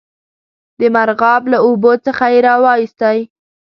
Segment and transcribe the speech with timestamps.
[0.79, 3.17] د مرغاب له اوبو څخه یې را وایستی.